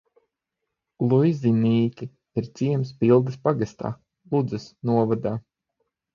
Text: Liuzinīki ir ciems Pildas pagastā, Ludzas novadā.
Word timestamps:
Liuzinīki 1.11 2.07
ir 2.41 2.47
ciems 2.61 2.95
Pildas 3.03 3.39
pagastā, 3.45 3.93
Ludzas 4.35 4.69
novadā. 4.93 5.37